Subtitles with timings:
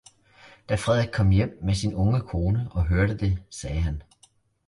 [0.69, 4.01] Da Frederik kom hjem med sin unge kone og hørte det, sagde han.